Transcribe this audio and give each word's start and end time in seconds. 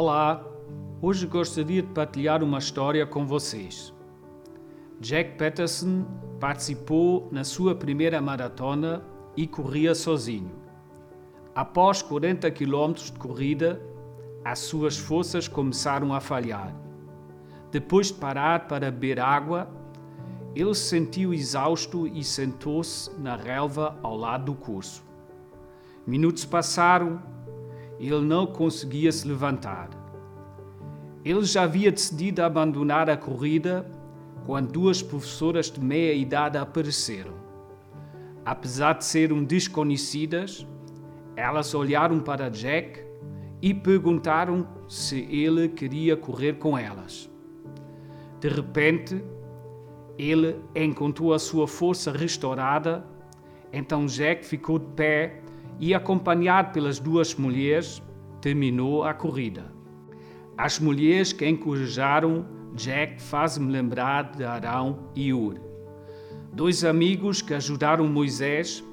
Olá, 0.00 0.46
hoje 1.02 1.26
gostaria 1.26 1.82
de 1.82 1.88
partilhar 1.88 2.40
uma 2.44 2.58
história 2.58 3.04
com 3.04 3.26
vocês. 3.26 3.92
Jack 5.00 5.36
Patterson 5.36 6.04
participou 6.38 7.28
na 7.32 7.42
sua 7.42 7.74
primeira 7.74 8.20
maratona 8.20 9.02
e 9.36 9.44
corria 9.44 9.96
sozinho. 9.96 10.52
Após 11.52 12.00
40 12.00 12.48
km 12.52 12.92
de 12.92 13.10
corrida, 13.18 13.82
as 14.44 14.60
suas 14.60 14.96
forças 14.96 15.48
começaram 15.48 16.14
a 16.14 16.20
falhar. 16.20 16.72
Depois 17.72 18.06
de 18.06 18.14
parar 18.14 18.68
para 18.68 18.92
beber 18.92 19.18
água, 19.18 19.68
ele 20.54 20.76
se 20.76 20.90
sentiu 20.90 21.34
exausto 21.34 22.06
e 22.06 22.22
sentou-se 22.22 23.10
na 23.18 23.34
relva 23.34 23.98
ao 24.00 24.16
lado 24.16 24.44
do 24.44 24.54
curso. 24.54 25.02
Minutos 26.06 26.44
passaram 26.44 27.20
ele 27.98 28.20
não 28.20 28.46
conseguia 28.46 29.10
se 29.10 29.26
levantar. 29.26 29.90
Ele 31.24 31.44
já 31.44 31.64
havia 31.64 31.90
decidido 31.90 32.42
abandonar 32.42 33.10
a 33.10 33.16
corrida 33.16 33.84
quando 34.46 34.72
duas 34.72 35.02
professoras 35.02 35.70
de 35.70 35.80
meia 35.80 36.14
idade 36.14 36.56
apareceram. 36.56 37.34
Apesar 38.44 38.94
de 38.94 39.04
serem 39.04 39.44
desconhecidas, 39.44 40.66
elas 41.36 41.74
olharam 41.74 42.20
para 42.20 42.48
Jack 42.48 43.04
e 43.60 43.74
perguntaram 43.74 44.66
se 44.88 45.20
ele 45.30 45.68
queria 45.68 46.16
correr 46.16 46.54
com 46.54 46.78
elas. 46.78 47.28
De 48.40 48.48
repente, 48.48 49.22
ele 50.16 50.56
encontrou 50.74 51.34
a 51.34 51.38
sua 51.38 51.68
força 51.68 52.10
restaurada, 52.10 53.04
então 53.72 54.06
Jack 54.06 54.46
ficou 54.46 54.78
de 54.78 54.86
pé 54.96 55.42
e, 55.78 55.94
acompanhado 55.94 56.72
pelas 56.72 56.98
duas 56.98 57.34
mulheres, 57.34 58.02
terminou 58.40 59.04
a 59.04 59.14
corrida. 59.14 59.72
As 60.56 60.78
mulheres 60.78 61.32
que 61.32 61.48
encorajaram 61.48 62.44
Jack 62.74 63.20
fazem-me 63.22 63.72
lembrar 63.72 64.32
de 64.32 64.44
Arão 64.44 65.10
e 65.14 65.32
Ur, 65.32 65.58
dois 66.52 66.84
amigos 66.84 67.40
que 67.40 67.54
ajudaram 67.54 68.06
Moisés, 68.06 68.84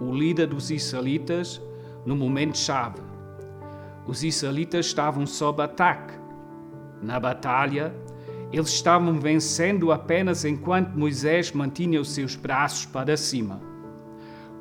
o 0.00 0.12
líder 0.12 0.48
dos 0.48 0.70
israelitas, 0.70 1.60
no 2.04 2.16
momento-chave. 2.16 3.00
Os 4.06 4.24
israelitas 4.24 4.86
estavam 4.86 5.26
sob 5.26 5.62
ataque. 5.62 6.14
Na 7.00 7.20
batalha, 7.20 7.94
eles 8.52 8.68
estavam 8.68 9.18
vencendo 9.18 9.92
apenas 9.92 10.44
enquanto 10.44 10.98
Moisés 10.98 11.52
mantinha 11.52 12.00
os 12.00 12.12
seus 12.12 12.34
braços 12.36 12.84
para 12.84 13.16
cima. 13.16 13.71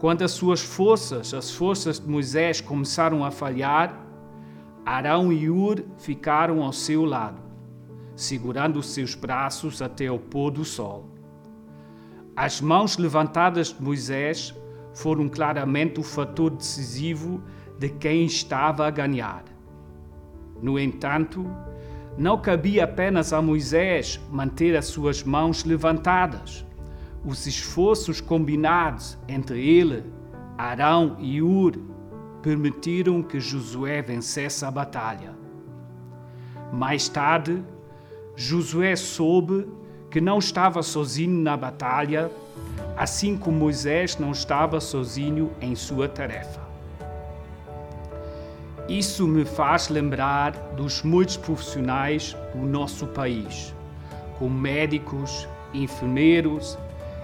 Quando 0.02 0.24
as 0.24 0.32
suas 0.32 0.62
forças, 0.62 1.32
as 1.32 1.52
forças 1.52 2.00
de 2.00 2.10
Moisés, 2.10 2.60
começaram 2.60 3.24
a 3.24 3.30
falhar, 3.30 4.04
Arão 4.84 5.32
e 5.32 5.48
Ur 5.48 5.84
ficaram 6.00 6.64
ao 6.64 6.74
seu 6.74 7.06
lado, 7.06 7.40
segurando 8.16 8.80
os 8.80 8.88
seus 8.88 9.14
braços 9.14 9.80
até 9.80 10.10
o 10.10 10.18
pôr 10.18 10.50
do 10.50 10.66
sol. 10.66 11.08
As 12.36 12.60
mãos 12.60 12.98
levantadas 12.98 13.68
de 13.68 13.80
Moisés 13.80 14.56
foram 14.92 15.30
claramente 15.30 16.00
o 16.00 16.04
fator 16.04 16.50
decisivo 16.50 17.40
de 17.78 17.90
quem 17.90 18.26
estava 18.26 18.88
a 18.88 18.90
ganhar. 18.90 19.44
No 20.60 20.80
entanto, 20.80 21.46
não 22.18 22.42
cabia 22.42 22.86
apenas 22.86 23.34
a 23.34 23.40
Moisés 23.40 24.20
manter 24.32 24.76
as 24.76 24.88
suas 24.88 25.22
mãos 25.22 25.64
levantadas 25.64 26.66
os 27.24 27.46
esforços 27.46 28.20
combinados 28.20 29.18
entre 29.28 29.60
ele, 29.60 30.04
Arão 30.58 31.18
e 31.20 31.42
Ur 31.42 31.78
permitiram 32.42 33.22
que 33.22 33.40
Josué 33.40 34.02
vencesse 34.02 34.66
a 34.66 34.72
batalha. 34.72 35.34
Mais 36.74 37.08
tarde, 37.08 37.64
Josué 38.36 38.96
soube 38.96 39.68
que 40.10 40.20
não 40.20 40.40
estava 40.40 40.82
sozinho 40.82 41.42
na 41.42 41.56
batalha, 41.56 42.32
assim 42.98 43.38
como 43.38 43.58
Moisés 43.58 44.18
não 44.18 44.32
estava 44.32 44.80
sozinho 44.80 45.52
em 45.62 45.76
sua 45.76 46.10
tarefa. 46.10 46.62
Isso 48.90 49.28
me 49.28 49.46
faz 49.46 49.90
lembrar 49.90 50.52
dos 50.76 51.02
muitos 51.04 51.38
profissionais 51.38 52.36
do 52.54 52.66
nosso 52.66 53.08
país, 53.08 53.74
como 54.38 54.54
médicos, 54.60 55.48
enfermeiros, 55.74 56.78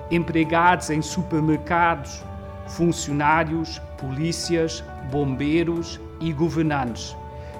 empregados 0.09 0.89
em 0.89 1.01
supermercados, 1.01 2.23
funcionários, 2.67 3.79
polícias, 3.97 4.83
bombeiros 5.11 5.99
e 6.19 6.31
governantes, 6.33 7.15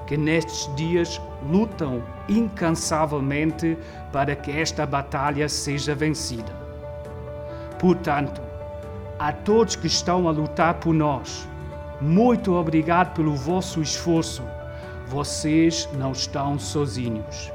que 0.06 0.18
nestes 0.18 0.74
dias 0.76 1.22
lutam 1.50 2.02
incansavelmente 2.28 3.78
para 4.12 4.36
que 4.36 4.52
esta 4.52 4.86
batalha 4.86 5.48
seja 5.48 5.94
vencida. 5.96 6.52
Portanto, 7.80 8.42
a 9.20 9.32
todos 9.32 9.76
que 9.76 9.88
estão 9.88 10.28
a 10.28 10.32
lutar 10.32 10.76
por 10.76 10.94
nós, 10.94 11.48
muito 12.00 12.54
obrigado 12.54 13.14
pelo 13.16 13.36
vosso 13.36 13.82
esforço. 13.82 14.44
Vocês 15.08 15.88
não 15.94 16.12
estão 16.12 16.60
sozinhos. 16.60 17.52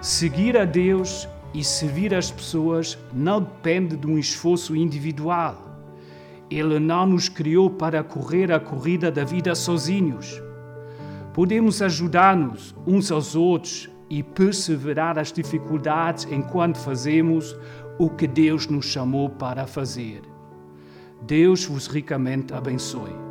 Seguir 0.00 0.56
a 0.56 0.64
Deus 0.64 1.28
e 1.56 1.64
servir 1.64 2.14
as 2.14 2.30
pessoas 2.30 2.98
não 3.14 3.40
depende 3.40 3.96
de 3.96 4.06
um 4.06 4.18
esforço 4.18 4.76
individual. 4.76 5.56
Ele 6.50 6.78
não 6.78 7.06
nos 7.06 7.30
criou 7.30 7.70
para 7.70 8.04
correr 8.04 8.52
a 8.52 8.60
corrida 8.60 9.10
da 9.10 9.24
vida 9.24 9.54
sozinhos. 9.54 10.40
Podemos 11.32 11.80
ajudar-nos 11.80 12.74
uns 12.86 13.10
aos 13.10 13.34
outros 13.34 13.88
e 14.10 14.22
perseverar 14.22 15.18
as 15.18 15.32
dificuldades 15.32 16.28
enquanto 16.30 16.76
fazemos 16.76 17.56
o 17.98 18.10
que 18.10 18.26
Deus 18.26 18.66
nos 18.66 18.84
chamou 18.84 19.30
para 19.30 19.66
fazer. 19.66 20.20
Deus 21.22 21.64
vos 21.64 21.86
ricamente 21.86 22.52
abençoe. 22.52 23.25